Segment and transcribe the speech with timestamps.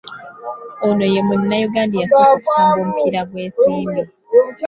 [0.87, 4.01] Ono ye Munnayuganda eyasooka okusamba omupiira gw’ensimbi.